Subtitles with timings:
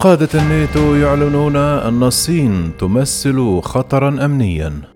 [0.00, 4.89] قادة الناتو يعلنون أن الصين تمثل خطرا أمنيا.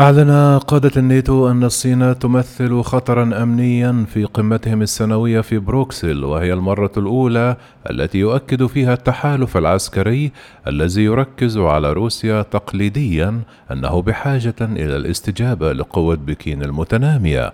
[0.00, 6.90] أعلن قادة الناتو أن الصين تمثل خطرا أمنيا في قمتهم السنوية في بروكسل وهي المرة
[6.96, 7.56] الأولى
[7.90, 10.32] التي يؤكد فيها التحالف العسكري
[10.66, 13.40] الذي يركز على روسيا تقليديا
[13.72, 17.52] أنه بحاجة إلى الاستجابة لقوة بكين المتنامية.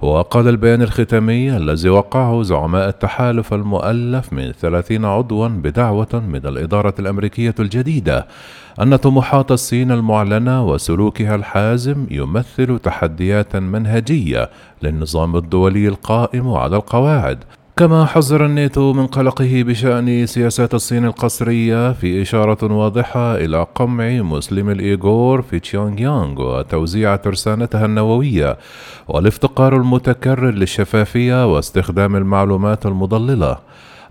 [0.00, 7.54] وقال البيان الختامي الذي وقعه زعماء التحالف المؤلف من 30 عضوا بدعوة من الإدارة الأمريكية
[7.58, 8.26] الجديدة
[8.80, 11.34] أن طموحات الصين المعلنة وسلوكها
[11.84, 14.50] الحازم يمثل تحديات منهجية
[14.82, 17.44] للنظام الدولي القائم على القواعد.
[17.76, 24.70] كما حذر الناتو من قلقه بشأن سياسات الصين القسرية في إشارة واضحة إلى قمع مسلم
[24.70, 28.58] الإيغور في تشيونغ يانغ وتوزيع ترسانتها النووية
[29.08, 33.56] والافتقار المتكرر للشفافية واستخدام المعلومات المضللة.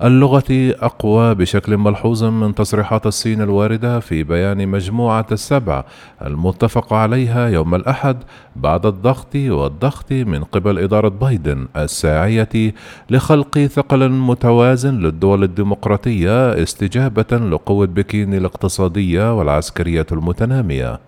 [0.01, 5.83] اللغة أقوى بشكل ملحوظ من تصريحات الصين الواردة في بيان مجموعة السبع
[6.25, 8.17] المتفق عليها يوم الأحد
[8.55, 12.73] بعد الضغط والضغط من قبل إدارة بايدن الساعية
[13.09, 20.99] لخلق ثقل متوازن للدول الديمقراطية استجابة لقوة بكين الاقتصادية والعسكرية المتنامية.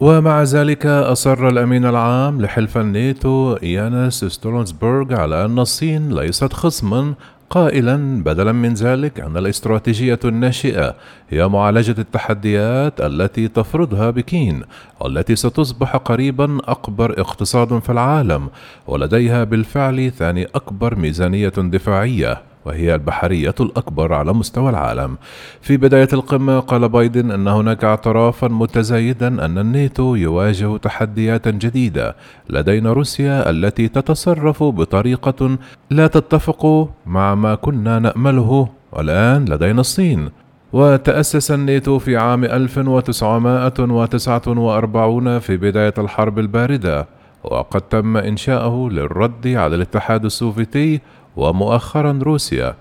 [0.00, 7.14] ومع ذلك أصر الأمين العام لحلف الناتو يانس ستولنسبرغ على أن الصين ليست خصما
[7.50, 10.94] قائلا بدلا من ذلك أن الاستراتيجية الناشئة
[11.30, 14.62] هي معالجة التحديات التي تفرضها بكين
[15.00, 18.48] والتي ستصبح قريبا أكبر اقتصاد في العالم
[18.86, 22.42] ولديها بالفعل ثاني أكبر ميزانية دفاعية.
[22.66, 25.16] وهي البحرية الأكبر على مستوى العالم.
[25.60, 32.16] في بداية القمة قال بايدن أن هناك اعترافا متزايدا أن الناتو يواجه تحديات جديدة.
[32.50, 35.58] لدينا روسيا التي تتصرف بطريقة
[35.90, 40.30] لا تتفق مع ما كنا نأمله، والآن لدينا الصين.
[40.72, 47.06] وتأسس الناتو في عام 1949 في بداية الحرب الباردة
[47.44, 51.00] وقد تم إنشاؤه للرد على الاتحاد السوفيتي
[51.36, 52.74] ومؤخرا روسيا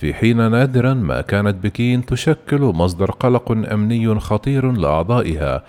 [0.00, 5.62] في حين نادرا ما كانت بكين تشكل مصدر قلق أمني خطير لأعضائها.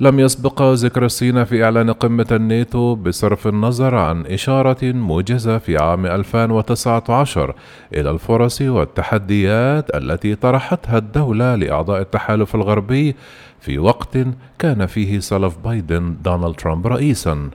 [0.00, 6.06] لم يسبق ذكر الصين في إعلان قمة الناتو بصرف النظر عن إشارة موجزة في عام
[6.06, 7.54] 2019
[7.94, 13.16] إلى الفرص والتحديات التي طرحتها الدولة لأعضاء التحالف الغربي
[13.60, 14.18] في وقت
[14.58, 17.50] كان فيه سلف بايدن دونالد ترامب رئيسا.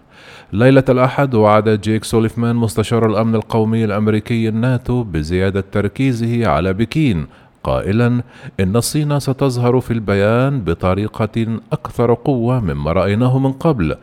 [0.54, 7.28] ليلة الأحد وعد جيك سوليفان مستشار الأمن القومي الأمريكي الناتو بزيادة تركيزه على بكين
[7.66, 8.08] قائلا
[8.60, 13.96] إن الصين ستظهر في البيان بطريقة أكثر قوة مما رأيناه من قبل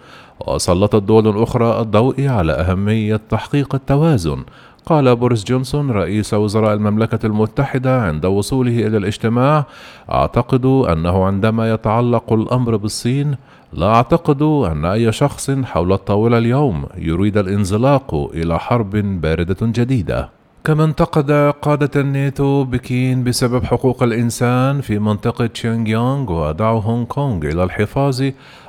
[0.47, 4.45] وسلطت دول أخرى الضوء على أهمية تحقيق التوازن
[4.87, 9.65] قال بوريس جونسون رئيس وزراء المملكة المتحدة عند وصوله إلى الاجتماع:
[10.11, 13.37] أعتقد أنه عندما يتعلق الأمر بالصين،
[13.73, 18.91] لا أعتقد أن أي شخص حول الطاولة اليوم يريد الانزلاق إلى حرب
[19.21, 20.42] باردة جديدة.
[20.65, 21.31] كما انتقد
[21.63, 28.23] قادة الناتو بكين بسبب حقوق الإنسان في منطقة تشينغيونغ ودعوا هونغ كونغ إلى الحفاظ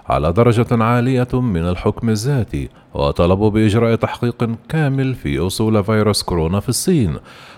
[0.10, 6.70] على درجة عالية من الحكم الذاتي وطلبوا بإجراء تحقيق كامل في أصول فيروس كورونا في
[6.70, 7.18] الصين.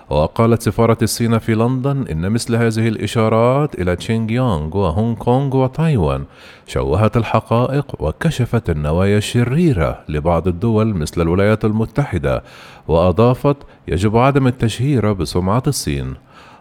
[0.09, 6.23] وقالت سفارة الصين في لندن إن مثل هذه الإشارات إلى شينجيانغ وهونغ كونغ وتايوان
[6.67, 12.44] شوهت الحقائق وكشفت النوايا الشريرة لبعض الدول مثل الولايات المتحدة
[12.88, 13.57] وأضافت
[13.88, 16.13] يجب عدم التشهير بسمعة الصين.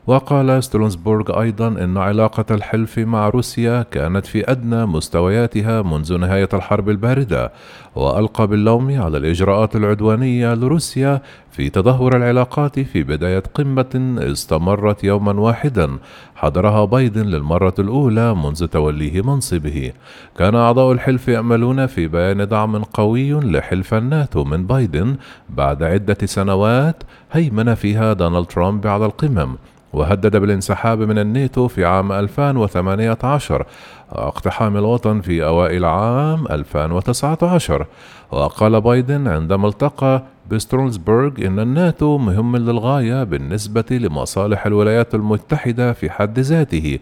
[0.07, 6.89] وقال ستولتنبرغ أيضا أن علاقة الحلف مع روسيا كانت في أدنى مستوياتها منذ نهاية الحرب
[6.91, 7.53] الباردة
[7.95, 15.99] وألقى باللوم على الإجراءات العدوانية لروسيا في تدهور العلاقات في بداية قمة استمرت يوما واحدا
[16.35, 19.93] حضرها بايدن للمرة الأولى منذ توليه منصبه.
[20.39, 25.17] كان أعضاء الحلف يأملون في بيان دعم قوي لحلف الناتو من بايدن
[25.51, 27.03] بعد عدة سنوات
[27.33, 29.57] هيمن فيها دونالد ترامب على القمم
[29.95, 33.67] وهدد بالانسحاب من الناتو في عام 2018
[34.13, 37.87] واقتحام الوطن في أوائل عام 2019
[38.31, 46.39] وقال بايدن عندما التقى بسترونسبرغ إن الناتو مهم للغاية بالنسبة لمصالح الولايات المتحدة في حد
[46.39, 46.99] ذاته.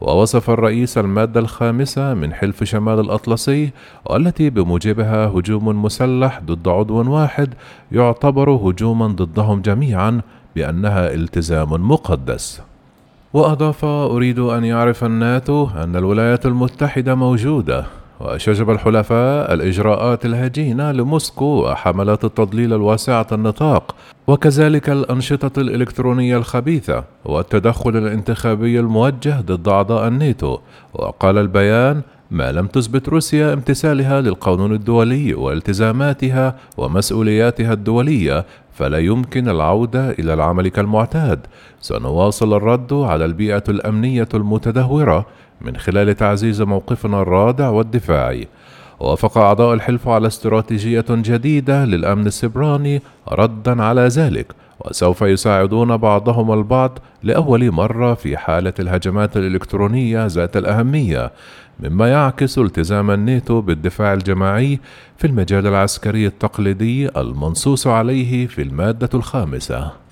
[0.00, 3.70] ووصف الرئيس المادة الخامسة من حلف شمال الأطلسي
[4.04, 7.54] والتي بموجبها هجوم مسلح ضد عضو واحد
[7.92, 10.20] يعتبر هجوما ضدهم جميعا
[10.56, 12.62] بأنها التزام مقدس.
[13.32, 17.84] وأضاف أريد أن يعرف الناتو أن الولايات المتحدة موجودة
[18.20, 23.94] وشجب الحلفاء الإجراءات الهجينة لموسكو وحملات التضليل الواسعة النطاق
[24.26, 30.58] وكذلك الأنشطة الإلكترونية الخبيثة والتدخل الانتخابي الموجه ضد أعضاء الناتو.
[30.94, 38.44] وقال البيان ما لم تثبت روسيا امتثالها للقانون الدولي والتزاماتها ومسؤولياتها الدولية
[38.74, 41.46] فلا يمكن العودة إلى العمل كالمعتاد.
[41.80, 45.26] سنواصل الرد على البيئة الأمنية المتدهورة
[45.60, 48.48] من خلال تعزيز موقفنا الرادع والدفاعي
[49.00, 53.02] وافق أعضاء الحلف على استراتيجية جديدة للأمن السبراني
[53.32, 54.52] ردا على ذلك.
[54.80, 61.32] وسوف يساعدون بعضهم البعض لأول مرة في حالة الهجمات الإلكترونية ذات الأهمية
[61.80, 64.80] مما يعكس التزام الناتو بالدفاع الجماعي
[65.16, 70.05] في المجال العسكري التقليدي المنصوص عليه في المادة الخامسة.